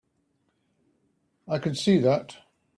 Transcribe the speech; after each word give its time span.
I 1.47 1.59
can 1.59 1.75
see 1.75 1.99
that. 1.99 2.37